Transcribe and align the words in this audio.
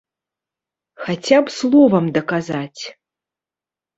Хаця 1.03 1.37
б 1.49 1.53
словам 1.57 2.05
даказаць! 2.15 2.83